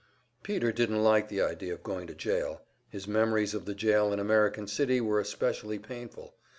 [0.41, 4.17] Peter didn't like the idea of going to jail; his memories of the jail in
[4.17, 6.33] American City were especially painful.